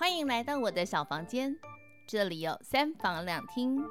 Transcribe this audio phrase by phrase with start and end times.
[0.00, 1.56] 欢迎来到我的小房间，
[2.06, 3.82] 这里有三房两厅。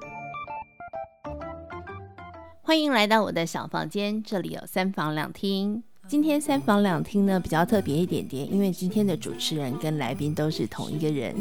[2.61, 5.83] 欢迎来到我的小房间，这里有三房两厅。
[6.07, 11.35] 今天三房两厅呢，比较特别一点点，因为今天的主持人跟来宾都是同一个人。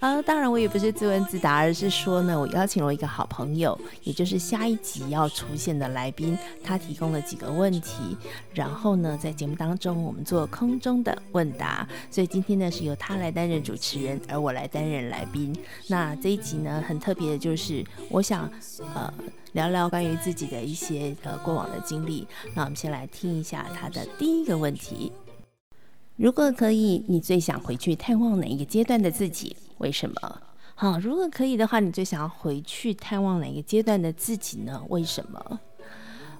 [0.00, 8.16] 啊，当然我也不是自问自答，而是说呢，我邀请了一个好朋友，也就是下一集要出现的来宾，他提供了几个问题，
[8.54, 15.52] 然后呢，在节目当中我们做空中的问答，所以今天呢是由他来担任主持人，而我来担任来宾。
[15.88, 18.50] 那这一集呢很特别的就是，我想
[18.94, 19.12] 呃。
[19.52, 22.28] 聊聊关于自己的一些呃过往的经历。
[22.54, 25.10] 那我们先来听一下他的第一个问题：
[26.16, 29.56] 如果可以，你最想回去探望哪一个阶段的自己？
[29.78, 30.40] 为什么？
[30.74, 34.80] 好，如果可以的话，你最想要回去探望哪个阶段的自己呢？
[34.88, 35.60] 为什么？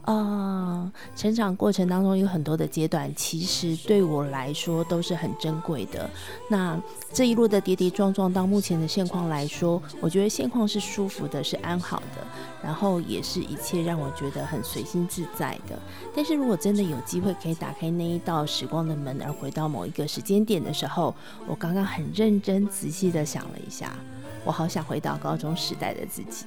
[0.09, 6.09] 啊，成长过程当中有很多的阶段，其实对我来说都是很珍贵的。
[6.49, 6.80] 那
[7.12, 12.27] 这一路的跌跌撞撞到目前的现况来说，我觉得现况是舒服的，是安好的，
[12.63, 15.79] 然后也是一切让我觉得很随心自在的。
[16.16, 21.15] 但是如果真的有机会可以打开那一道时光的门，而回到某一个时间点的时候，
[21.47, 23.93] 我刚刚很认真仔细的想了一下，
[24.43, 26.47] 我好想回到高中时代的自己。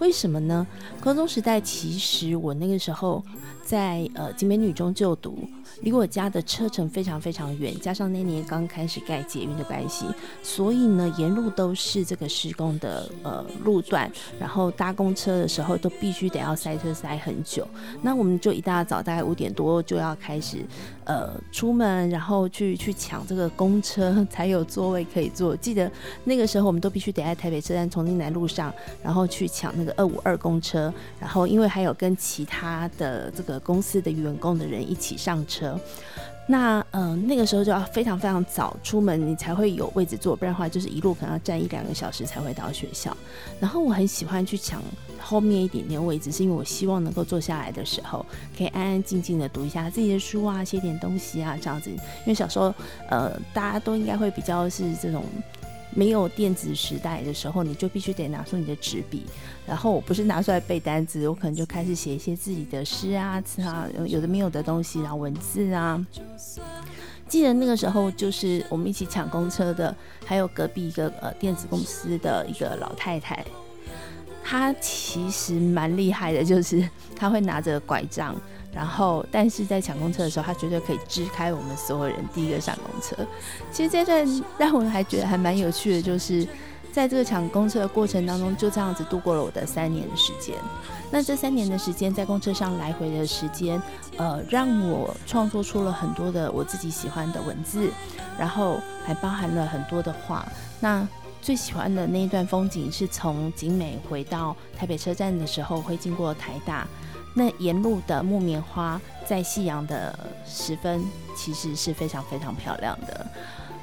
[0.00, 0.66] 为什么呢？
[1.00, 3.22] 高中时代其实我那个时候
[3.62, 5.38] 在呃景美女中就读，
[5.82, 10.06] 离我家的车程非常非常远，加上那年刚开始盖捷运的关系，
[10.42, 17.68] 所以呢沿路都是这个施工的呃路段，然后搭公车的时候都必须得要塞车塞很久。
[18.00, 20.64] 那我们就一大早大概五点多就要开始
[21.10, 25.56] 呃出门，然后去去抢这个公车 才有座位可以坐。
[25.56, 25.90] 记得
[26.24, 28.72] 那个时候我们都必须得在台北车站重庆南路上，
[29.02, 29.90] 然后去抢那个。
[29.96, 35.78] 二五二公车，然后因为还有跟其他的这个公司的员工的人一起上车，
[36.50, 43.16] 那嗯、呃、那个时候就要非常非常早出门，你才会有位置坐，不然的话就是一路可能要站一两个小时才会到学校。
[43.60, 44.82] 然后我很喜欢去抢
[45.20, 48.26] 后面一点点位置，是因为我希望能够坐下来的时候
[48.58, 51.88] 可以安安静静的读一下自己的书啊，写点东西啊这样子。
[51.90, 52.74] 因为小时候
[53.08, 55.24] 呃大家都应该会比较是这种。
[55.94, 59.24] 没有电子时代的时候，你就必须得拿出你的纸笔，
[59.66, 66.04] 然后我不是拿出来背单词，我可能就开始写一些自己的诗啊词啊，有的没有的东西，然后文字啊。
[67.28, 73.44] 记得那个时候，就是我们一起抢公车的，还有隔壁一个呃电子公司的一个老太太，
[74.42, 78.34] 她其实蛮厉害的，就是她会拿着拐杖。
[78.72, 83.16] 然后，但是在抢公车的时候，他绝对可以支开我们所有人第一个上公车。
[83.72, 86.46] 其实这段让我还觉得还蛮有趣的，就是
[86.92, 90.54] 在这个抢公车的过程当中，就这样子度过了我的三年的时间。
[91.10, 93.82] 那这三年的时间，在公车上来回的时间，
[94.16, 97.90] 呃，让我创作出了很多的我自己喜欢的文字，
[98.38, 100.46] 然后还包含了很多的话。
[100.78, 101.06] 那
[101.42, 106.86] 最喜欢的那一段风景，是从景美回到台北车站的时候，会经过台大。
[107.34, 111.02] 那沿路的木棉花，在夕阳的时分，
[111.36, 113.26] 其实是非常非常漂亮的。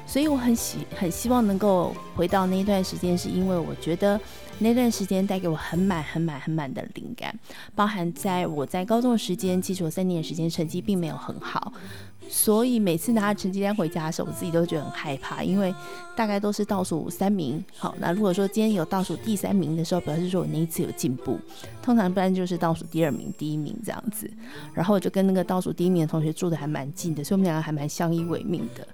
[0.06, 4.18] 所以我很喜很希望能够回到那一段时间，是因为我觉得
[4.58, 7.34] 那段时间带给我很满很满很满的灵感，
[7.74, 11.72] 包含在我在高中的时间，其实我三年时间成绩并没有很好。
[12.28, 15.74] 所以每次拿成绩单回家的时候，我自己都觉得很害怕，因为
[16.14, 17.64] 大概都是倒数三名。
[17.76, 21.38] 好，那如果说今天有倒数第三名的时候，表示说我那一次有进步。
[21.82, 24.30] 通常不然就是倒数第二名、第一名这样子。
[24.74, 28.86] 然后我就跟那个倒数第一名的同学住的还蛮近的，所以我们两个还蛮相依为命的。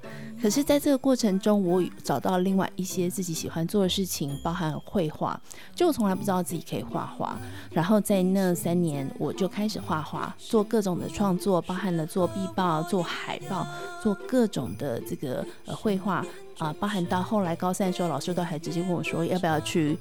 [0.44, 5.40] 可是，在这个过程中，我找到另外一些自己喜欢做的事情，包含绘画。
[5.74, 7.38] 就我从来不知道自己可以画画，
[7.70, 13.66] 然后在那三年，我就开始画画，做各种的创作，包含了做壁报、做海报、
[14.02, 16.22] 做各种的这个呃绘画。
[16.58, 19.98] 啊，包含到后来高三的时候，老师都还直接问我说，要不要去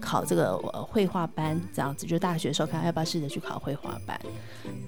[0.00, 4.20] 考这个绘画班，这样子就大学的时候看要不要试着去考绘画班。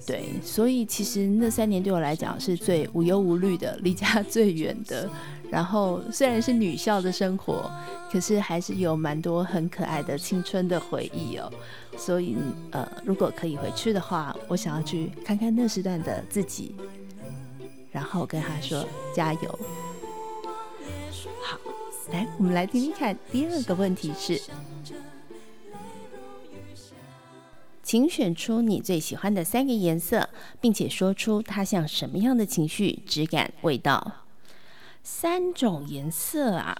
[0.07, 5.09] 对，所以其实那三年对我来讲是最无忧无虑的，离家 最远的。
[5.51, 7.71] 然后虽然是女校的生活，
[8.11, 11.51] 可是还是有蛮多很可爱的青春的回忆哦。
[11.97, 12.37] 所以
[12.73, 16.75] 呃，如果可以回去的话，我想要去看看那时段的自己，
[17.91, 18.85] 然后跟他说
[19.15, 19.59] 加油。
[22.13, 23.17] 来，我们来听听看。
[23.33, 24.41] 第二个问题是，
[27.83, 30.29] 请选出你最喜欢的三个颜色，
[30.61, 34.13] 并且说出它像什么样的情绪、质感、味道。
[35.03, 36.77] 三种颜色啊，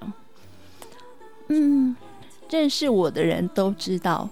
[1.49, 1.97] 嗯，
[2.51, 4.29] 认识我的人都知道，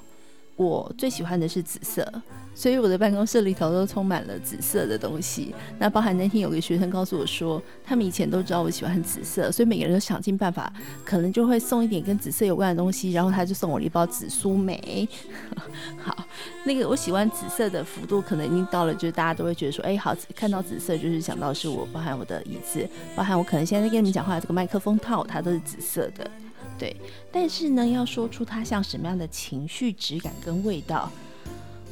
[0.56, 2.22] 我最喜欢的是紫色。
[2.54, 5.54] 所以我的办公室里头都充满了紫色的东西。
[5.78, 10.72] 那包含那天有个学生告诉我说，他们以前都知道我喜欢紫色，所以每个人都想尽办法，
[11.04, 13.12] 可能就会送一点跟紫色有关的东西。
[13.12, 15.08] 然后他就送我了一包紫苏梅。
[15.98, 16.26] 好，
[16.64, 21.84] 那个我喜欢紫色的幅度可能已经到了，就是大家都会觉得说，哎，好，看到紫色就是想到是我。
[21.92, 26.28] 包含我的椅子，包含我可能现在在跟你们讲话这个麦克风套，它都是紫色的。
[26.76, 26.96] 对，
[27.30, 31.08] 但是呢，要说出它像什么样的情绪质感跟味道。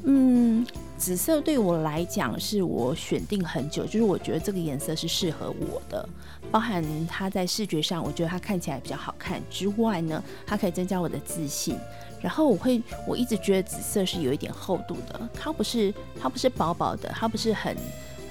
[0.04, 0.66] 嗯，
[0.98, 6.08] 紫色对我来讲是我选定很久，就是我觉得这个颜色是适合我的。
[6.50, 11.76] 包含它在视觉上，我觉得它看起来比较好看之外呢，它可以增加我的自信。
[12.20, 17.76] 然后我会，我一直觉得紫色是有一点厚度的，它不是，它不是薄薄的，它不是很，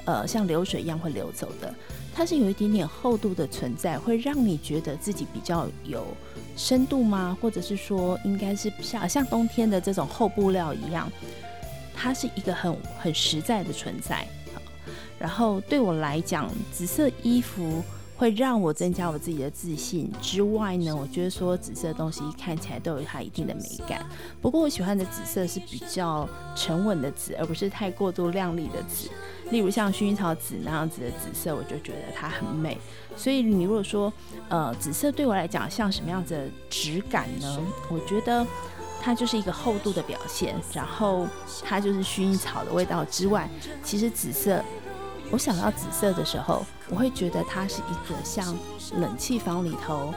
[0.05, 1.73] 呃，像流水一样会流走的。
[2.13, 6.05] 它是有一点点厚度的存在，会让你觉得自己比较有
[6.55, 7.35] 深度吗？
[7.41, 11.09] 或者是说，应该是像像冬天的这种厚布料一样。
[12.01, 14.27] 它是一个很很实在的存在，
[15.19, 17.83] 然后对我来讲，紫色衣服
[18.17, 24.03] 会让我增加我自己的自信之外呢，我觉得说紫色的东西看起来都有它一定的美感。
[24.41, 29.07] 不过我喜欢的紫色是比较沉稳的紫，而不是太过度亮丽的紫。
[29.51, 32.79] 例如像薰衣草紫那样子的紫色，我就觉得它很美。
[33.15, 34.11] 所以你如果说，
[34.49, 37.59] 呃，紫色对我来讲像什么样子的质感呢？
[37.91, 38.43] 我觉得。
[39.03, 41.27] 它就是一个厚度的表现，然后
[41.63, 43.49] 它就是薰衣草的味道之外，
[43.83, 44.63] 其实紫色，
[45.31, 48.55] 我想到紫色的时候，我会觉得它是一个像
[48.97, 50.13] 冷气房里头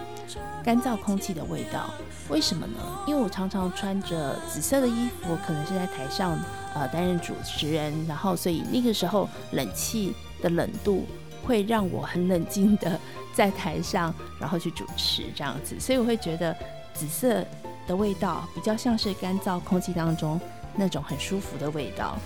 [0.62, 1.88] 干燥空气的味道。
[2.28, 2.78] 为什么呢？
[3.06, 6.38] 因为我常常穿着紫色的衣服，可能是在台上
[6.74, 11.06] 呃担任主持人，然后所以那个时候冷气的冷度
[11.42, 13.00] 会让我很冷静的
[13.32, 16.54] 在台上，然后去主持这样子，所以我会觉得
[16.92, 17.42] 紫色。
[17.86, 20.40] 的味道比较像是干燥空气当中
[20.76, 22.18] 那种很舒服的味道。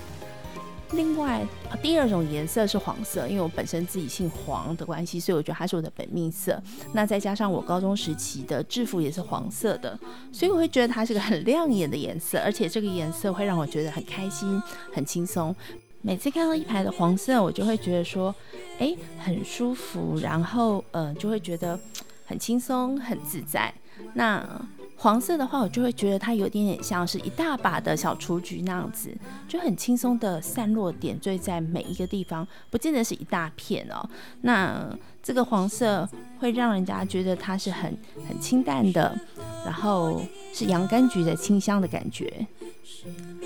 [0.92, 1.46] 另外，
[1.82, 6.58] 第二种颜色是黄色，因为我本身自己姓黄的关系，所以我觉得它是我的本命色。
[6.94, 9.98] 那再加上我高中时期的制服也是黄色的，
[10.32, 15.54] 所以我会觉得它是个很亮眼的颜色，而且这个颜色会让我觉得很开心、很轻松。
[16.00, 18.34] 每次看到一排的黄色，我就会觉得说，
[18.78, 21.78] 哎，很舒服，然后嗯、就会觉得
[22.24, 23.70] 很轻松、很自在。
[24.14, 24.42] 那
[25.00, 29.16] 黄色的话，我就会觉得它有点点像是一大把的小雏菊那样子，
[29.46, 34.10] 就很轻松的散落点缀在每一个地方，不见得是一大片哦。
[34.40, 34.92] 那
[35.22, 36.08] 这个黄色
[36.40, 37.96] 会让人家觉得它是很
[38.28, 39.16] 很清淡的，
[39.64, 40.20] 然后
[40.52, 42.46] 是洋甘菊的清香的感觉。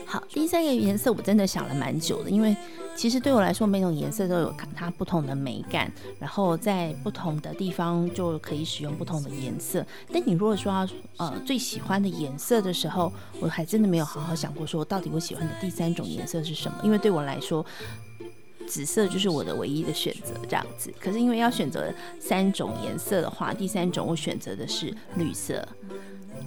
[0.06, 2.56] 好，第三个颜色我真的想了蛮久的，因为。
[2.94, 5.90] 其实对我来说，每种颜色都有它不同的美感，
[6.20, 9.84] 然后在不同的地方就可以使用不同的颜色。
[10.12, 16.78] 但你如果说要呃最喜欢的颜色的时候，我还真的没有好好想过说到底我喜欢的第三种颜色是什么。
[16.84, 17.64] 因为对我来说，
[18.66, 20.92] 紫色就是我的唯一的选择这样子。
[21.00, 25.66] 可是因为要选择三种颜色的话，第三种我选择的是绿色。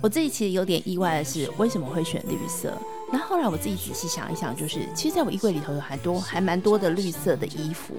[0.01, 2.77] 我自己其实有点意外的是，为什么会选绿色？
[3.15, 7.95] 那后来我自己仔细想一想，就是其实在我衣柜里头有很多还蛮多的绿色的衣服，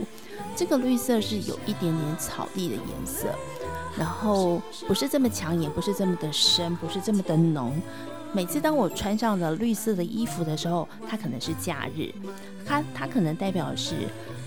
[0.55, 3.29] 这个绿色是有一点点草地的颜色，
[3.97, 7.81] 然后不是这么抢眼，不是这么的深，不是这么的浓。
[8.35, 12.13] 每次当我穿上了绿色的衣服的时候，它可能是假日，
[12.67, 13.95] 它它可能代表是。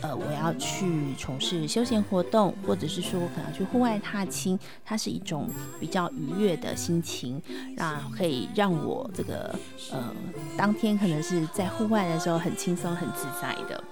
[0.01, 7.41] 呃，我要去从事休闲活动，或者是说我可能要去户外踏青，它是一种比较愉悦的心情，
[7.75, 9.53] 那可以让我这个
[9.91, 10.15] 呃
[10.55, 13.83] 当天可能是在户外的时候很轻松很自在的。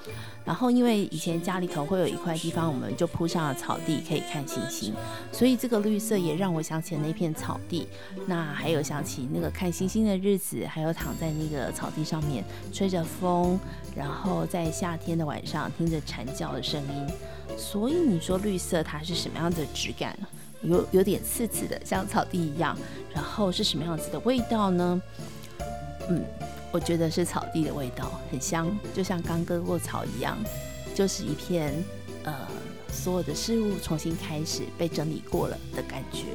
[0.45, 4.93] 然后因为以前家里头会有一块地方，我们就铺上了草地可以看星星，
[5.29, 7.85] 所以这个绿色也让我想起了那片草地。
[8.27, 13.59] 那还有想起那个看星星的日子，还有躺在那个草地上面吹着风，
[13.93, 16.01] 然后然后在夏天的晚上听着。
[16.07, 17.07] 蝉叫的声音，
[17.57, 20.17] 所以你说绿色它是什么样的质感？
[20.63, 22.75] 有有点刺刺的，像草地一样。
[23.13, 25.01] 然后是什么样子的味道呢？
[26.09, 26.23] 嗯，
[26.71, 30.35] 我觉得是草地的味道，很香，就像刚割过草一样，
[30.95, 31.73] 就是一片
[32.23, 32.33] 呃，
[33.07, 36.25] 所有的事物重新开始被整理过了的感觉。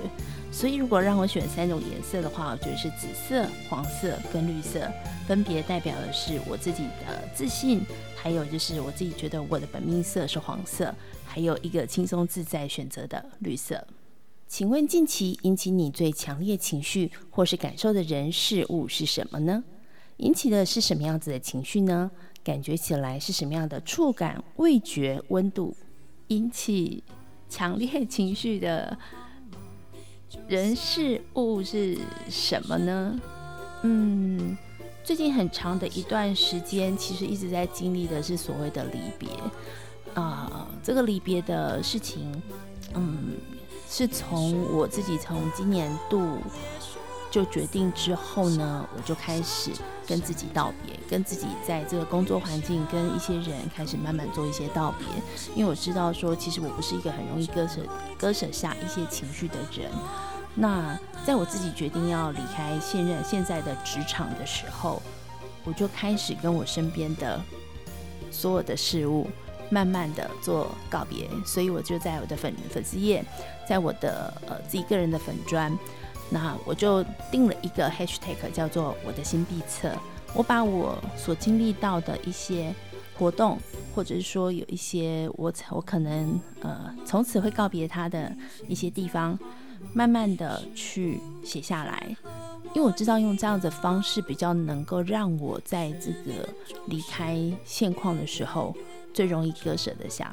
[0.50, 4.90] 所以如果让我选三种颜色的话，我觉得是紫色、黄色跟绿色，
[5.28, 7.82] 分别代表的是我自己的自信。
[8.16, 10.94] 还有就是我自己觉得我的本命色是黄色，
[11.26, 13.86] 还有一个轻松自在选择的绿色。
[14.48, 19.62] 请问近期引起你最强烈情绪或是感受的人事物是什么呢？
[20.16, 22.10] 引起的是什么样子的情绪呢？
[22.42, 25.76] 感觉起来是什么样的触感、味觉、温度？
[26.32, 27.04] 引起
[27.48, 28.96] 强烈情绪的
[30.48, 31.98] 人事物是
[32.30, 33.20] 什么呢？
[33.82, 34.56] 嗯。
[35.04, 39.28] 最近很长的一段时间，其实一直在经历的是所谓的离别
[40.14, 42.40] 啊、这个离别的事情，
[42.94, 43.32] 嗯，
[43.88, 46.38] 是从我自己从今年度
[47.32, 49.70] 就决定之后呢，我就开始
[50.06, 55.06] 跟自己道别，跟自己在这个工作环境跟一些人开始慢慢做一些道别。
[55.56, 57.80] 因为我知道说，其实我不是一个很容易割舍
[58.18, 59.90] 割舍下一些情绪的人。
[60.54, 65.00] 那在我自己决定要离开现任现在的职场的时候，
[65.64, 67.42] 我就开始跟我身边的
[68.30, 69.26] 所有的事物
[69.70, 73.24] 慢慢的做告别，所以我就在我的粉粉丝页，
[73.66, 75.74] 在我的呃自己个人的粉专，
[76.32, 79.92] 那我就定了一个 hashtag 叫做我的新地测，
[80.34, 82.74] 我把我所经历到的一些
[83.18, 83.58] 活动，
[83.94, 88.34] 或者是说有一些我我可能呃从此会告别他的
[88.66, 89.38] 一些地方。
[89.92, 92.16] 慢慢的去写下来，
[92.72, 96.48] 因为我知道用这样的方式比较能够让我在这个
[96.86, 98.72] 离开现况的时候
[99.12, 100.32] 最容易割舍得下。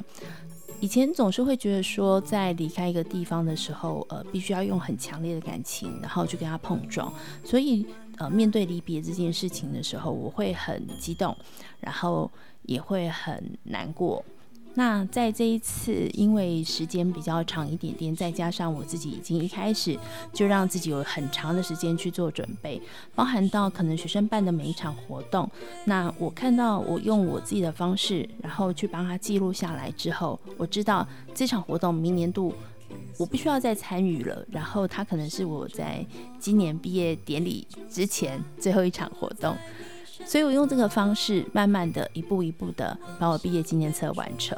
[0.81, 7.85] 以前总是会觉得说，在离开一个地方的时候，呃，必须要用很强烈的感情，然后去跟他碰撞，所以
[8.17, 11.35] 呃，面对离别这件事情的时候，我会很激动，
[11.81, 12.31] 然后
[12.63, 14.23] 也会很难过。
[14.75, 19.97] 那在这一次，因为时间比较长一点点，再加上我自己已经一开始
[20.31, 22.81] 就让自己有很长的时间去做准备，
[23.13, 25.49] 包含到可能学生办的每一场活动，
[25.85, 32.53] 那我看到我用我自己的方式，然后去帮他记录下来之后，我知道这场活动明年度
[33.17, 36.05] 我不需要再参与了，然后他可能是我在
[36.39, 39.57] 今年毕业典礼之前最后一场活动。
[40.25, 44.57] 所以我用这个方式，慢慢的一步一步的把我毕业纪念册完成。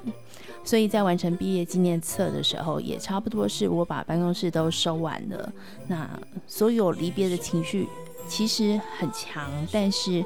[0.64, 5.52] 所以在完成毕业纪念册的时候，也差不多是我把办公室都收完了。
[5.88, 6.08] 那
[6.46, 7.88] 所有离别的情绪
[8.28, 10.24] 其实很强，但是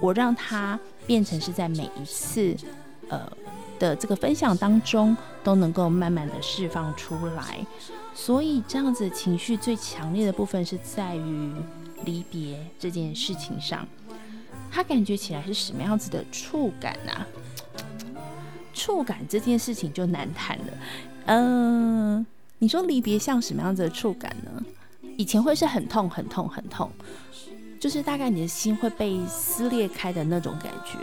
[0.00, 2.56] 我让它变成是在每一次
[3.08, 3.30] 呃
[3.78, 7.64] 的这个分享当中都能够慢慢的释放出来。
[8.14, 11.52] 所以这样子情绪最强烈的部分是在于
[12.04, 13.86] 离别这件事情上。
[14.70, 17.26] 他感觉起来是什么样子的触感啊？
[18.72, 20.64] 触感这件事情就难谈了。
[21.26, 22.24] 嗯、
[22.58, 24.62] 你说离别像什么样子的触感呢？
[25.16, 26.90] 以前会是很痛、很痛、很痛，
[27.80, 30.98] 就是大概你的心会被撕裂开的那种感觉。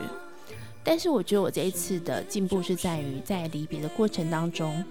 [0.83, 4.83] 但是我觉得我这一次的进步是在于，在离别的过程当中，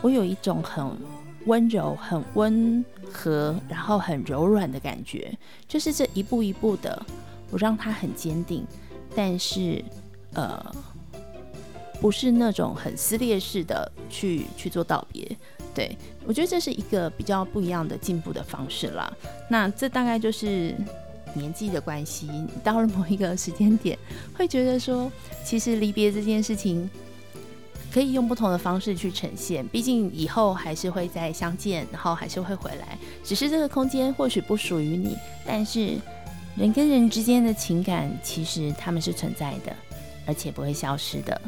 [0.00, 0.90] 我有一种很
[1.46, 5.32] 温柔、很温和，然后很柔软的感觉，
[5.68, 7.06] 就是这一步一步的。
[7.50, 8.66] 我让他很坚定，
[9.16, 9.82] 但是，
[10.34, 10.74] 呃，
[12.00, 15.36] 不是那种很撕裂式的去去做道别。
[15.74, 19.10] 对，我觉得这是一个比较不一样的进步的方式啦。
[19.48, 20.74] 那这大概就是
[21.34, 22.28] 年纪的关系，
[22.62, 23.96] 到了某一个时间点，
[24.36, 25.10] 会觉得说，
[25.44, 26.90] 其实离别这件事情
[27.92, 29.66] 可以用不同的方式去呈现。
[29.68, 35.96] 毕竟以后还是会再相见，然后还是会回来，只是这个空间或许不属于你，但是。
[36.58, 39.72] 人跟人之间的情感，其实他们是存在的，
[40.26, 41.40] 而且不会消失的。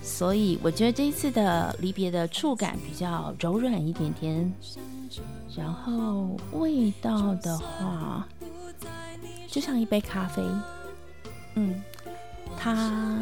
[0.00, 4.52] 所以我觉得这一次的离别的触感比较柔软一点点，
[5.56, 8.28] 然后味道的话，
[9.48, 10.42] 就像一杯咖啡，
[11.56, 11.82] 嗯，
[12.56, 13.18] 它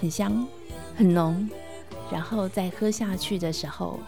[0.00, 0.44] 很香，
[0.96, 1.48] 很浓，
[2.10, 4.00] 然后在喝下去的时候，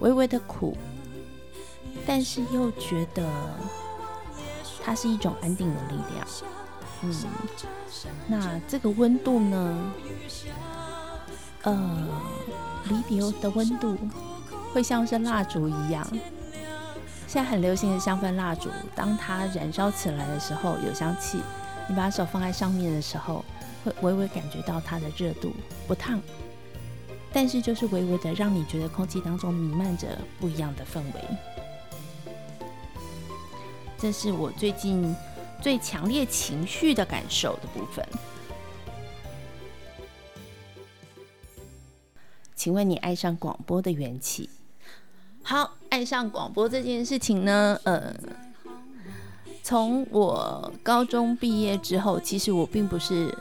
[0.00, 0.74] 微微的苦，
[2.06, 3.28] 但是又觉得。
[4.84, 6.26] 它是一种安定的力量，
[7.02, 7.14] 嗯，
[8.26, 9.92] 那这个温度呢？
[11.62, 12.08] 呃，
[12.88, 13.96] 离别的温度
[14.74, 16.04] 会像是蜡烛一样。
[17.28, 21.40] 现在很流行的香氛蜡烛，当它燃烧起来的时候有香气，
[21.88, 23.44] 你把手放在上面的时候，
[23.84, 25.52] 会微微感觉到它的热度，
[25.86, 26.20] 不烫，
[27.32, 31.51] 但是就是微微的让你觉得空气当中弥漫着不一样的氛围。
[34.02, 35.14] 这是我最近
[35.60, 38.04] 最强烈情绪的感受的部分。
[42.56, 44.50] 请问你爱上广播的缘起？
[45.44, 47.78] 好，爱上广播这件事情呢？
[47.84, 48.12] 呃，
[49.62, 53.32] 从我高中毕业之后，其实我并不是。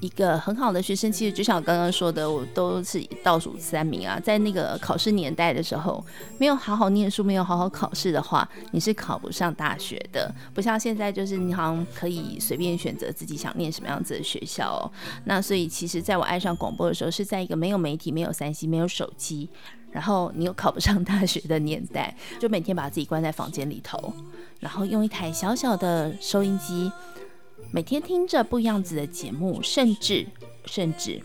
[0.00, 4.20] 一个很好的学生，其实就像我刚刚说的，我都是倒数三名啊。
[4.20, 6.04] 在那个考试年代的时候，
[6.38, 10.32] 没有好好念书，没有好好考试的话，你是考不上大学的。
[10.52, 14.90] 不像现在，就是你好像可以随便选择自己想念什么样子的学校哦。
[15.24, 19.48] 那所以，其实在我爱上广播的时候，是在一个没有媒体、没有三 C、没有手机，
[19.92, 24.12] 然后你又考不上大学的年代，就每天把自己关在房间里头，
[24.60, 26.92] 然后用一台小小的收音机。
[27.72, 30.26] 每天听着不一样子的节目，甚至
[30.64, 31.20] 甚至。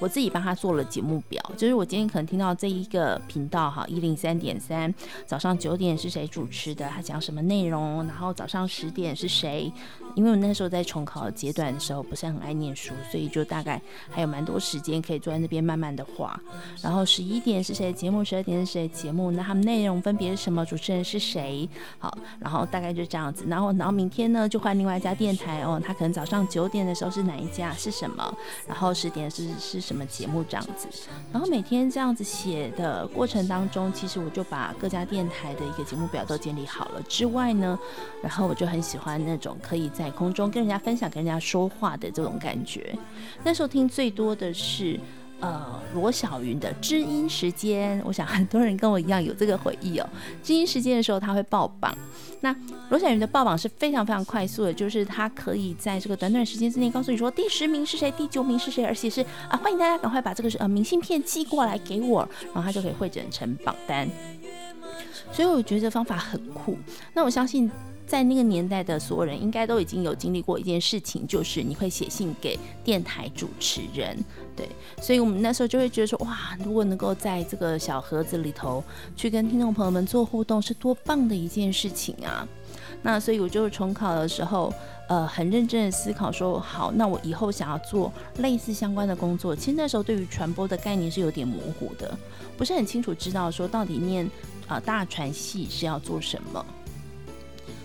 [0.00, 4.92] 我自己帮他做了节目表，就是我今天可能听到这一个频道哈，一零三点三，
[5.26, 9.70] 早上九点是谁主持的，他讲什么内容，然后早上十点是谁，
[10.14, 13.80] 因为我那时候在重考阶段的时候不是很爱念书，所以就大概
[14.10, 16.40] 还有蛮多时间可以坐在那边慢慢的画，
[16.80, 28.34] 然后十一点是谁节目，十二点是谁节目，那他们内容分别是什么，主持人是谁，好，然后大概就这样子，然后然后明天呢就换另外一家电台哦，他可能早上九点的时候是哪一家是什么，
[28.66, 29.89] 然后十点是是。
[29.90, 30.86] 什么节目这样子，
[31.32, 37.02] 然后每天这样子写的过程当中，其实我就把各家电台的一个节目表都建立好了。
[37.08, 37.76] 之外呢，
[38.22, 42.96] 然后我就很喜欢那种可以在空中跟人家分享、跟人家说话的这种感觉。
[43.42, 44.96] 那时候听最多的是。
[45.40, 50.08] 呃，罗小云的知音时间，我想很多人跟我一样有这个回忆哦。
[50.44, 51.96] 知音时间的时候，他会报榜。
[52.42, 52.54] 那
[52.90, 64.08] 罗小云的报榜是非常非常快速的，就是他可以在这个短短时间之内告诉你说第十名是谁，第九名是谁，而且是啊，欢迎大家赶快把这个呃明信片寄过来给我，然后他就可以汇整成榜单。
[65.32, 66.76] 所以我觉得这方法很酷。
[67.14, 67.70] 那我相信。
[68.10, 74.18] 在那个年代的所有人，应该都已经有经历过一件事情，就是你会写信给电台主持人，
[74.56, 74.68] 对，
[75.00, 78.82] 所以我们那时候就会觉得说，哇，如果能够在这个小盒子里头
[79.14, 82.44] 去跟听众朋友们做互动，是多棒的一件事情啊！
[83.00, 84.74] 那所以我就重考的时候，
[85.08, 89.54] 呃，很认真的思考说，好，那我以后想要做类似相关的工作。
[89.54, 92.18] 其实那时候对于传播的概念是有点模糊的，
[92.58, 94.28] 不是很清楚知道说到底念
[94.66, 96.66] 啊、大传系是要做什么。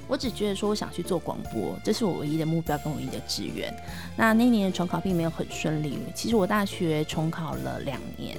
[0.08, 3.74] 我只觉得说，我想去做广播，这是我唯一的目标跟唯一的志愿。
[4.16, 8.38] 那那年的重考并没有很顺利，其实我大学重考了两年，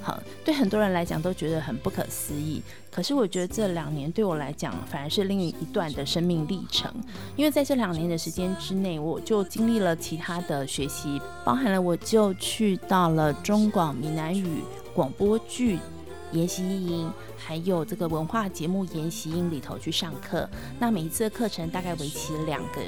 [0.00, 2.62] 好，对很多人来讲都觉得很不可思议。
[2.90, 6.90] 可是我觉得这两年对我来讲，反而是另一段的生命历程，
[7.36, 14.62] 因为在这两年的时间之内，我就经历了其他的学习，包含了我就去到了中广闽南语
[14.94, 15.78] 广播剧
[16.32, 17.12] 研习营。
[17.36, 22.80] 还有这个文化节目研习营里头去上课，那每一次的课程大概为期两个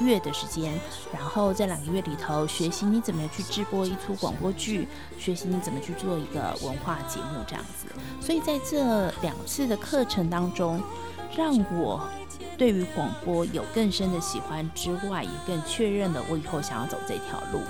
[0.00, 0.72] 月的时间，
[1.12, 7.86] 然后在两个月里头学习你怎么去制播一出广播剧，学习你怎么去做一个文化节目这样子。
[8.20, 10.82] 所以在这两次的课程当中，
[11.36, 12.00] 让我
[12.56, 17.60] 对于广播有更深的喜欢之外，也更确认了我以后想要走这条路。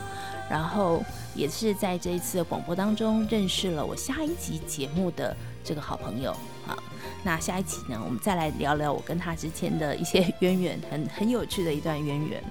[0.51, 1.03] 然后
[1.35, 5.37] 也是在这一次的广播当中认识了我下一集节目的。
[5.67, 6.31] 这个好朋友
[6.69, 6.77] 啊，
[7.23, 12.45] 那下一集呢，我们再来聊聊我跟他之前的一些 渊源，很很有趣的一段渊源。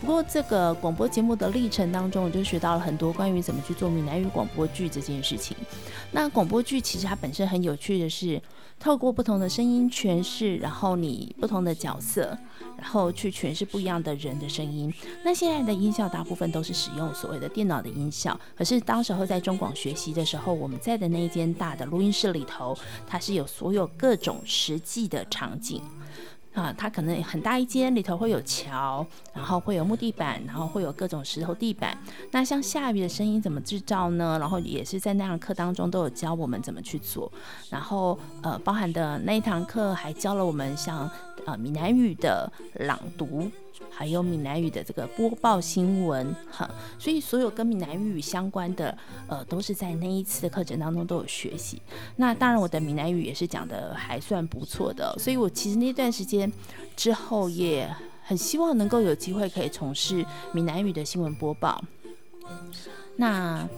[0.00, 5.56] 不过这个广播节目的历程当中，我就学到了很多关于怎么去做闽南语广播剧这件事情。
[6.12, 8.40] 那广播剧其实它本身很有趣的是，
[8.78, 12.36] 透过不同的声音诠释，然后你不同的角色。
[12.76, 14.92] 然后去诠释不一样的人的声音。
[15.24, 22.76] 那现在的音效大部分都是使用所谓的电脑的音效，可是当时候在中广学习的时候，我们在的那一间大的录音室里头，
[23.06, 25.80] 它是有所有各种实际的场景。
[26.54, 31.98] 啊，它可能很大一间，里头会有桥，然后会有木地板，然后会有各种石头地板。
[32.30, 34.38] 那像下雨的声音怎么制造呢？
[34.38, 37.30] 然后也是在那堂课当中都有教我们怎么去做。
[37.68, 41.10] 然后呃，包含的那一堂课还教了我们像
[41.44, 43.50] 呃闽南语的朗读。
[43.96, 48.96] 还有闽南语的这个播报新闻，哈，所以所有跟闽南语相关的，
[49.28, 51.80] 呃，都是在那一次的课程当中都有学习。
[52.16, 56.52] 那当然，我的闽南语也是讲得还算不错的，所以我其实那段时间
[56.96, 57.88] 之后也
[58.24, 61.82] 很希望能够有机会可以从事闽南语的新闻播报。
[63.16, 63.68] 那。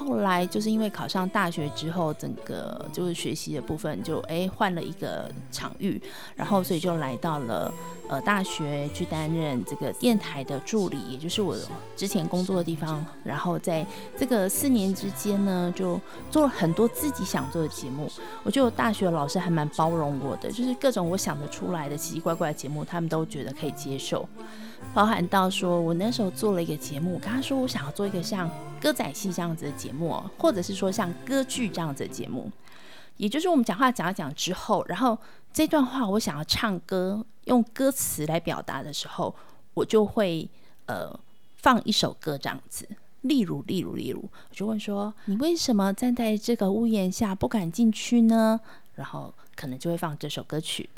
[0.00, 6.00] 后来就是因为考上大学之后，整个就是学习的部分就哎换了一个场域，
[6.34, 7.70] 然后所以就来到了
[8.08, 11.54] 呃大学去担任这个电台的助理，也就是我
[11.94, 13.04] 之前工作的地方。
[13.22, 13.86] 然后在
[14.18, 18.10] 这个四年之间呢，就做了很多自己想做的节目。
[18.42, 24.26] 我觉得我大学老师还蛮包容我的，就是各种我想得出来的奇奇怪怪的节目，他们都觉得可以接受。
[24.92, 28.50] 包含到说，我那时候做了一个节目，跟他说我想要做一个像
[28.80, 32.50] 歌仔戏这样子的节目，或者是说像歌剧这样子的节目，
[33.16, 35.16] 也就是我们讲话讲一讲之后，然后
[35.52, 39.34] 这段话我想要唱歌，用歌词来表达的时候，
[39.74, 40.48] 我就会
[40.86, 41.18] 呃
[41.58, 42.88] 放一首歌这样子，
[43.20, 48.60] 例如例如例如，我就问说，你为什么站在这个屋檐下不敢进去呢？
[48.96, 50.90] 然后可能就会放这首歌曲。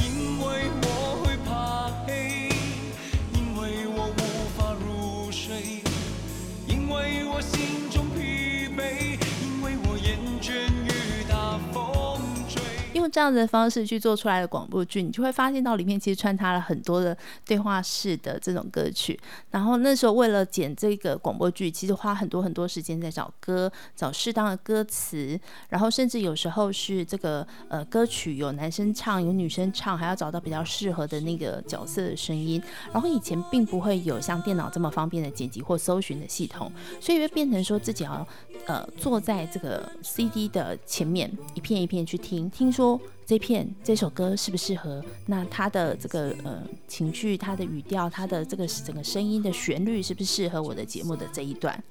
[13.12, 19.18] 这样子的方式去做出来的广播剧，你就会发现到里面其实穿插了很多的对话式的这种歌曲。
[19.50, 32.62] 然后那时候为了剪这个广播剧，其实花很多很多时间在找歌，找适当的歌词，然后甚至有时候是这个呃歌曲有男生唱，有女生唱，还要找到比较适合的那个角色的声音。
[32.90, 38.26] 然后以前并不会有像电脑这么方便的剪辑或搜寻的系统，所以会变成说自己要
[38.64, 42.48] 呃坐在这个 CD 的前面，一片一片去听。
[42.48, 45.02] 听说这片这首歌适不适合？
[45.26, 51.82] 那它的这个呃情绪、它的语调、它的这个整个声音的旋律是不是适合我的节目的这一段？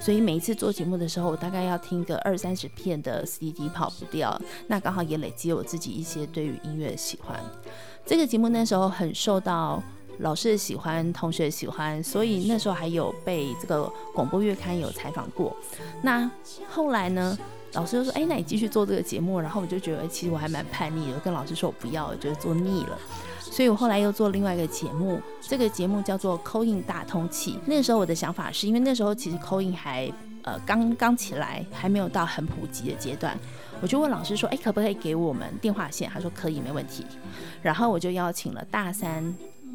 [0.00, 4.40] 所以每一次做节目的时候，我大概要听个二三十片的 CD 跑不掉。
[4.68, 7.38] 那刚好也累积我自己一些对于音乐的喜欢。
[8.06, 9.82] 这个节目那时候很受到
[10.20, 15.54] 老师的喜欢，同学喜欢，所以那时候还有被这个广播月刊有采访过。
[16.02, 16.30] 那
[16.70, 17.36] 后来呢？
[17.72, 22.98] 老师就说：“哎，那你继续做这个节目。”然后我就觉得，其实我还蛮叛逆的，跟老师说我不要，我觉得做腻了。
[23.40, 27.58] 所以我后来又做另外一个节目，这个节目叫做 Call in 大通气。
[27.66, 33.38] 那时候我的想法是因为那时候其实 Call in 还呃刚刚起来，还没有到很普及的阶段。
[33.80, 37.04] 我就问老师说：“哎，可不可以给我们电话线？”他说：“可以，没问题。”
[37.62, 39.34] 然后我就邀请了大三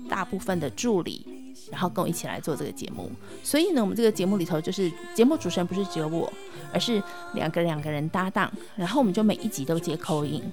[0.10, 1.26] 大部分的助理，
[1.72, 3.12] 然后跟我一起来做这个节目。
[3.44, 6.32] 所以呢，我们这个节目里头就是节目主持人不是只有我。
[6.74, 7.02] 而是
[7.34, 10.44] 两个两个人搭档，然后我们就每一集都接口音。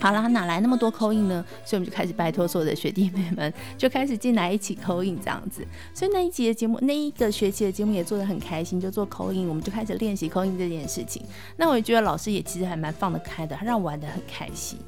[0.00, 1.44] 好啦，哪来那么多口音呢？
[1.64, 5.62] 所以我们就开始拜托所有的学弟妹们，就开始进来一起口音这样子。
[5.94, 11.22] 所以那一集的节目，那一个学期的节目也做得很开心，就做口音我们就开始练习口音这件事情。
[11.56, 14.78] 那我也觉得老师也其实还蛮放得开的，让我玩得很开心。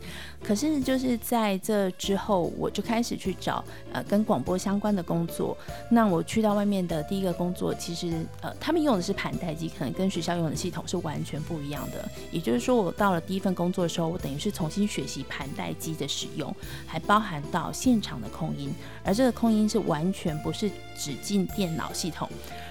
[0.42, 5.56] 可是就是在这之后，我就开始去找呃跟广播相关的工作。
[5.88, 12.08] 那我去到外面的第一个工作，其实呃他们用的是盘带机，可能跟学校用的系统是完全不一样的。
[12.32, 16.54] 也就是说，我到了第一份工作的时候，我等于是重新学学习盘带机的使用，
[16.86, 18.72] 还包含到现场的控音。
[19.04, 22.28] 而这个控音是完全不是只进电脑系统，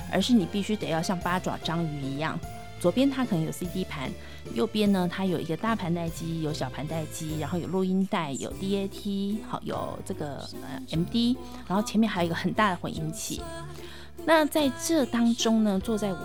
[0.09, 2.39] 而是你必须得要像八爪章鱼一样。
[2.79, 4.09] 左边它可能有 CD 盘，
[4.53, 11.35] 右边呢它有一个大盘带机，有小盘带机，然后有录音带，有 DAT，好有这个呃 MD，
[11.67, 13.41] 然后前面还有一个很大的混音器。
[14.25, 16.19] 那在这当中呢，坐在我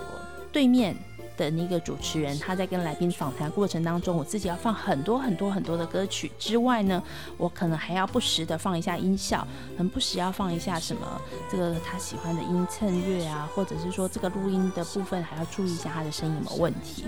[0.53, 0.95] 对面。
[1.37, 7.01] 的那个主持人，他在跟来宾访谈过程当中，我自己要放很多很多很多的歌曲之外呢，
[7.37, 9.47] 我可能还要不时的放一下音效，
[9.77, 17.05] 很不时要放一下什么这个他喜欢的音衬乐啊，或者是说这个录音的部分还要注意一下他的声音有没有问题。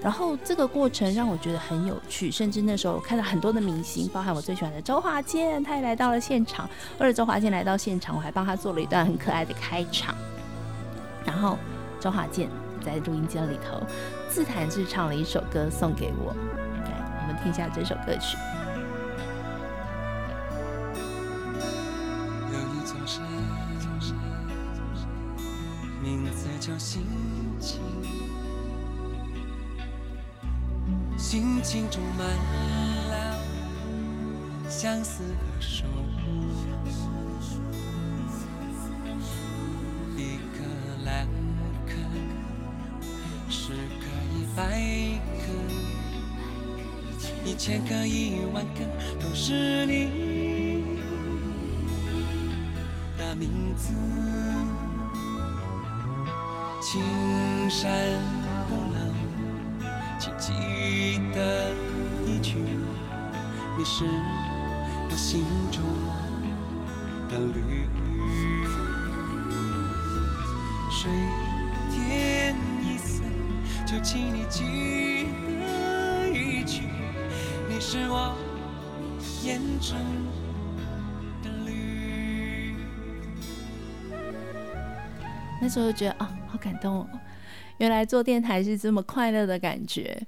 [0.00, 10.14] 然后这个过程让我觉得很有趣，甚至那时候我看到很多的明星，包含我最喜欢的周华健，他也来到了现场，为了周华健来到现场，我还帮他做了一段很可爱的开场。
[11.24, 11.58] 然后
[11.98, 12.48] 周华健。
[12.88, 13.86] 在录音间里头
[14.30, 16.34] 自弹自唱了一首歌送给我，
[16.74, 18.38] 来，我们听一下这首歌曲。
[22.50, 23.22] 有一座山，
[26.02, 27.04] 名字叫心
[27.60, 27.82] 情，
[31.18, 32.26] 心情充满
[33.10, 33.38] 了
[34.66, 35.84] 相思和愁。
[47.58, 48.84] 千个一万个
[49.18, 50.84] 都是你
[53.18, 53.92] 的名字，
[56.80, 57.02] 青
[57.68, 57.90] 山
[58.68, 59.90] 不老，
[60.20, 60.52] 请记
[61.34, 61.72] 得
[62.24, 62.54] 一句，
[63.76, 64.04] 你是
[65.10, 65.82] 我心中
[67.28, 67.88] 的绿。
[70.92, 71.10] 水
[71.90, 73.24] 天一色，
[73.84, 75.17] 就请你记。
[77.80, 78.34] 是我
[79.44, 79.96] 眼中
[81.42, 82.74] 的绿。
[85.60, 87.08] 那时候觉得啊，好感动哦！
[87.78, 90.20] 原来做电台是这么快乐的感觉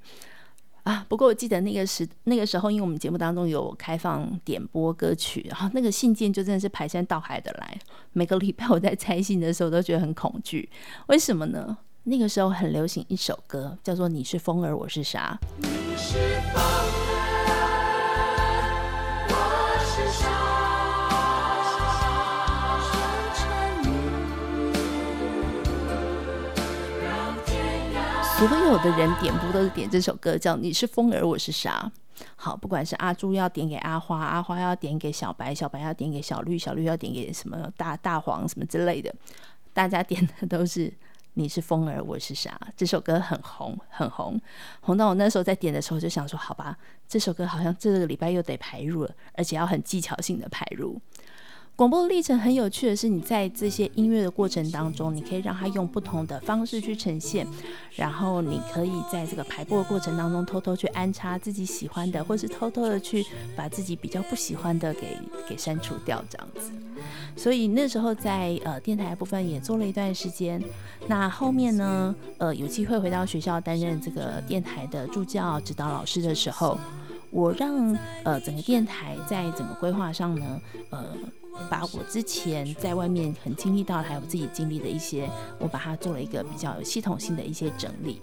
[0.84, 1.04] 啊！
[1.08, 7.78] 不过我记得那个时那个时候，因为我们节目当中有开放点播歌曲，然后那个信件就真的是排山倒海的来。
[8.12, 10.70] 每个礼拜我在拆信的时候都觉得很恐惧，
[11.08, 11.78] 为什么呢？
[12.04, 15.38] 那个时候很流行一首歌，叫做《你是风儿，我是沙》。
[15.60, 17.19] 你是风
[28.40, 31.92] 所有的人点播都是点这首歌，叫《你是风儿，我是沙》。
[32.37, 39.14] 好，不管是阿朱要点给阿花，阿花要点给小白，小白要点给小绿，小绿要点给什么大大黄什么之类的，
[39.74, 40.90] 大家点的都是
[41.35, 42.59] 你是风儿，我是沙。
[42.74, 44.40] 这首歌很红，很红，
[44.81, 46.74] 红到我那时候在点的时候就想说，好吧，
[47.07, 50.98] 这首歌好像这个礼拜又得排入了，而且要很技巧性的排入。
[51.80, 57.46] 广播的历程很有趣的是，你在这些音乐的过程当中，你可以让它用不同的方式去呈现，
[57.96, 63.24] 然后你可以在这个排播的过程当中偷偷去安插自己喜欢的，或是偷偷的去
[63.56, 65.16] 把自己比较不喜欢的给
[65.48, 66.70] 给删除掉，这样子。
[67.34, 70.62] 所以那时候在呃电台部分也做了一段时间，
[71.06, 76.78] 那后面呢，呃有机会回到学校担任这个电台的助教指导老师的时候，
[77.30, 81.06] 我让呃整个电台在整个规划上呢，呃。
[81.68, 88.20] 把我之前在外面很经历到，还有自己经历的一些，我把它做了一个比较有系统性的一些整理。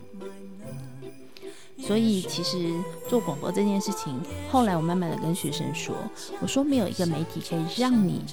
[1.80, 2.74] 所以其实
[3.08, 5.96] 做广播这件事情，后来我慢慢的跟学生说，
[6.42, 8.24] 我说没有一个媒体可以让你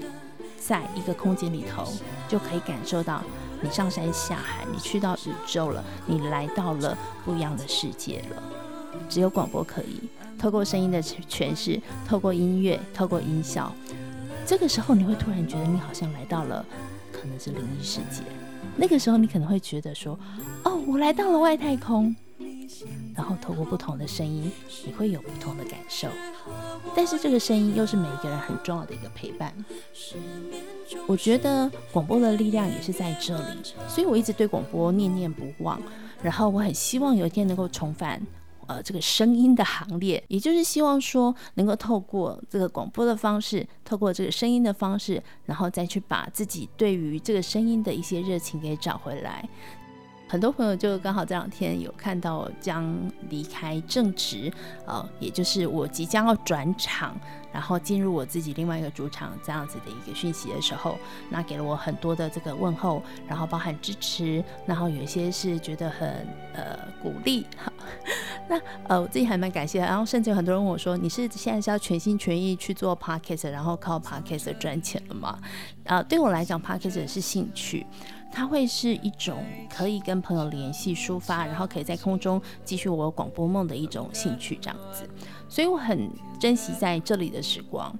[0.58, 1.86] 在一个空间里头
[2.26, 3.22] 就可以感受到
[3.60, 8.42] 你上山下海，你去到宇宙了，你来到了不一样的世界了。
[9.10, 10.00] 只有广播可以
[10.38, 11.78] 透过声音的诠释，
[12.08, 13.70] 透过音乐，透过音效。
[14.46, 16.64] 这个时候，你会突然觉得你好像来到了
[17.12, 18.22] 可能是灵异世界。
[18.76, 20.18] 那个时候，你可能会觉得说
[20.64, 22.14] ：“哦，我来到了外太空。”
[23.14, 24.50] 然后透过不同的声音，
[24.84, 26.08] 你会有不同的感受。
[26.94, 29.54] 但是这个声音又是每一个人很重要的一个陪伴。
[31.06, 33.44] 我觉得广播的力量也是在这里，
[33.88, 35.80] 所以我一直对广播念念不忘。
[36.22, 38.20] 然后我很希望有一天能够重返。
[38.68, 49.48] 呃，这个声音的行列，也就是希望说，能够透过这个广播的方式，透过这个声音的方式，然后再去把自己对于这个声音的一些热情给找回来。
[50.26, 52.98] 很多朋友就刚好这两天有看到将
[53.28, 54.50] 离开正职，
[54.86, 57.14] 呃，也就是我即将要转场，
[57.52, 60.98] 然后进入我自己另外一个主场这样子的一个讯息的时候，
[61.28, 67.46] 那给了我很多的这个问候，然后包含支持，然后有一些是觉得很呃鼓励，
[68.48, 75.38] 那呃我自己还蛮感谢的，然后甚至有很多人问我说，你是现在是要全心全意去做 Podcast，然后靠 Podcast 赚钱了吗？
[75.84, 77.86] 啊、对我来讲，Podcast 是兴趣。
[78.36, 85.08] 它会是一种可以跟朋友联系、抒发，然后可以在空中继续我广播梦的一种兴趣，这样子。
[85.48, 87.96] 所以我很珍惜在这里的时光。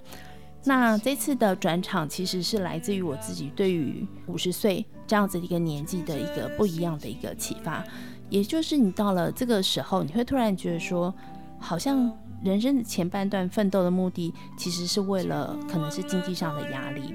[0.65, 7.81] 那这次的转场其实是来自于我自己对于五十岁这样子一个年纪的一个不一样的一个启发，
[8.29, 11.13] 也就是你到了这个时候，你会突然觉得说，
[11.59, 12.11] 好像
[12.43, 17.13] 人生的前半段奋斗的目的，其实是为了可能是经济上的压力。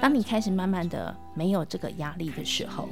[0.00, 2.88] 当你开始慢慢的没有这个压力的时候，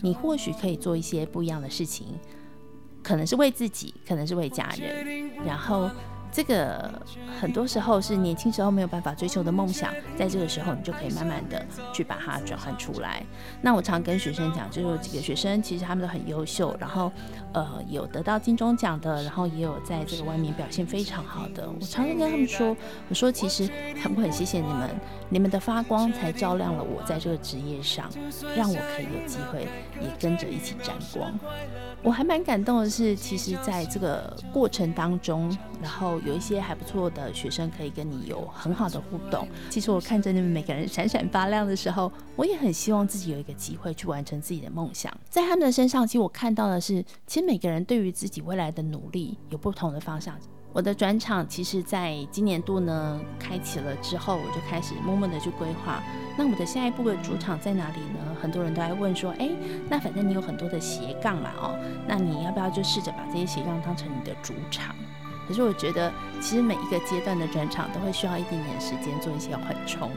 [0.00, 2.06] 你或许可以做一些不一样的事情，
[3.02, 5.90] 可能是为自己，可能是为家人，然后。
[6.32, 6.90] 这个
[7.38, 13.22] 很多时候是年轻时候没有办法追求的梦想，在这个时候你就可以慢慢的去把它转换出来。
[13.60, 17.12] 那我常跟学生讲，就是有几个学生其实他们都很优秀，然后
[17.52, 21.68] 呃有得到金钟奖的，然后也有在这个外面表现非常好的。
[21.68, 22.74] 我常常跟他们说，
[23.10, 23.68] 我说其实
[24.02, 24.88] 很不很谢谢你们，
[25.28, 28.10] 你们的发光才照亮了我在这个职业上，
[28.56, 29.68] 让我可以有机会
[30.00, 31.38] 也跟着一起沾光。
[32.02, 39.46] 我还蛮感动的是，其实在这个过程当中，然后有一些还不错的学生可以跟你有很好的互动。
[39.70, 45.12] 其实我看着你们每个人闪闪发亮的时候，我也很希望自己有一个机会去完成自己的梦想。
[45.28, 50.36] 在他们的身上，其实我看到的是，其实每个人对于自己未来的努力有不同的方向。
[50.74, 56.02] 我的转场其实在今年度呢开启了之后，我就开始默默的去规划。
[56.38, 58.34] 那我的下一步的主场在哪里呢？
[58.40, 59.50] 很多人都在问说，哎，
[59.90, 64.96] 那反正你有很多的斜杠嘛，哦，那你要不要就试着把这些斜杠当成你的主场？
[65.46, 70.10] 可是我觉得，其实每一个阶段的转场都会需要一点点时间做一些缓冲。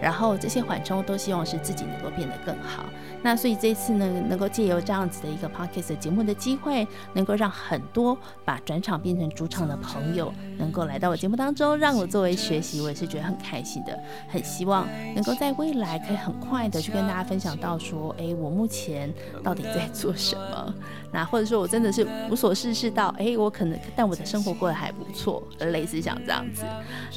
[0.00, 2.84] 然后这些缓冲都希望是自己能够变得更好。
[3.22, 13.98] 那所以这次呢，能够借由这样子的一个 podcast 节目的机会，能够让很多把转场变成主场的朋友，能够来到我节目当中，让我作为学习，我也是觉得很开心的。
[14.28, 20.74] 很希望能够在未来可以很快的去跟大家分享到说，哎，我目前到底在做什么？
[21.10, 26.64] 那或者说我真的是无所事事到，哎，我可能但我的生活过得还不错，类似像这样子。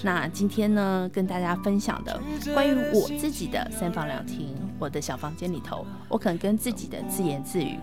[0.02, 2.20] 那今天呢，跟大家分享的
[2.54, 7.78] 关于我自己的三房两厅，我的小房间里头，我可能跟自己的自言自语，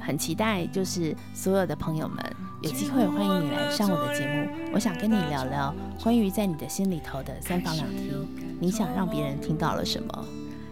[0.00, 2.18] 很期待，就是所有的朋友们
[2.62, 8.26] 有机会，欢迎你来上我的节目，我想跟你聊聊关于在你的心里头的三房两厅，
[8.60, 10.26] 你想让别人听到了什么？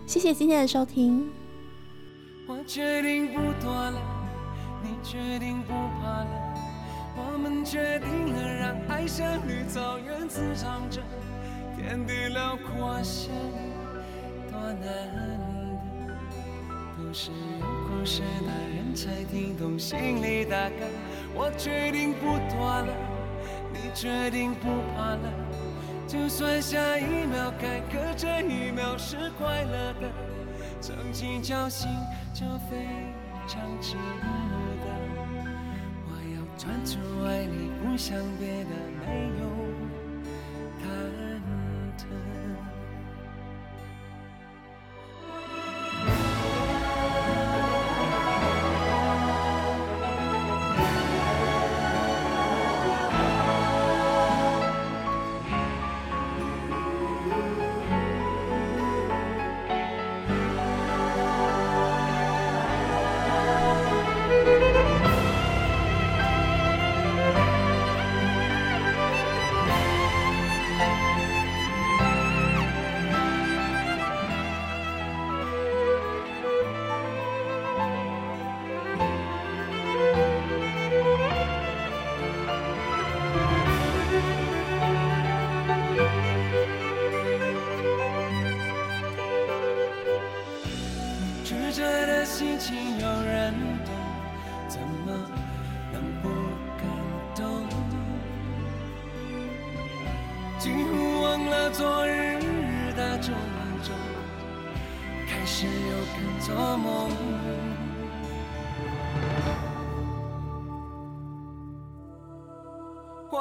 [0.07, 1.29] 谢谢今天的收听。
[2.47, 3.99] 我决定不躲了，
[4.83, 6.55] 你决定不怕了，
[7.17, 11.01] 我们决定了让爱像绿草原滋长着。
[11.83, 13.35] 天地辽阔，像
[14.49, 14.81] 多难
[16.07, 16.15] 得
[16.97, 20.77] 都是有故事的人才听懂心里大歌。
[21.35, 22.87] 我决定不躲了，
[23.73, 25.33] 你决定不怕了，
[26.07, 30.09] 就算下一秒坎坷这一秒是快乐的，
[30.81, 31.91] 曾经侥幸
[32.33, 32.87] 就非
[33.49, 34.87] 常值得。
[36.07, 38.71] 我要专注爱你，不想别的，
[39.05, 39.62] 没有。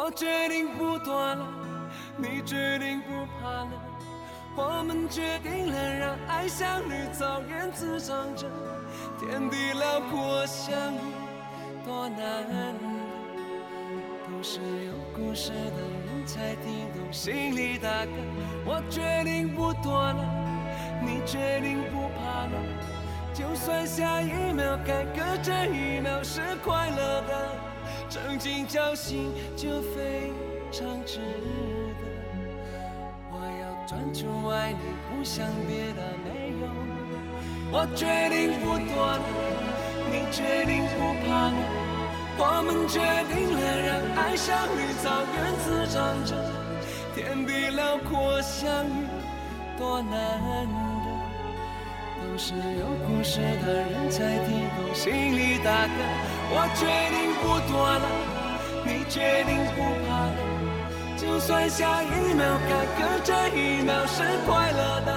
[0.04, 1.48] 我决定不躲了，
[2.18, 3.70] 你决定不怕了，
[4.56, 8.48] 我们决定了让爱像绿草原滋长着，
[9.20, 10.98] 天地辽阔相遇
[11.86, 12.74] 多难得，
[14.26, 18.12] 都是有故事的人才听懂心里大概。
[18.66, 20.26] 我决定不躲了，
[21.06, 22.58] 你决定不怕了，
[23.36, 27.71] 就算下一秒该隔这一秒是快乐的。
[28.12, 30.34] 曾经侥幸就非
[30.70, 31.20] 常值
[31.96, 32.04] 得，
[33.32, 36.68] 我要专注爱你，不想别的没有。
[37.72, 39.24] 我决定不躲了，
[40.12, 41.56] 你决定不怕了，
[42.38, 43.00] 我们决
[43.32, 46.36] 定了让爱像绿草原滋长着，
[47.16, 49.08] 天地辽阔相遇
[49.80, 51.08] 多难得，
[52.20, 55.96] 都是有故事的人才听懂心里大歌。
[56.54, 56.84] 我决
[57.16, 58.08] 定不多了，
[58.86, 60.38] 你决定不怕了，
[61.18, 65.10] 就算下一秒坎坷这一秒是快乐的，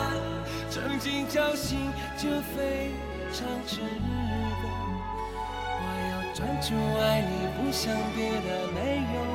[0.70, 2.90] 曾经侥幸就非
[3.32, 3.84] 常值得。
[5.80, 8.78] 我要专注爱你，不想别的没
[9.14, 9.33] 有。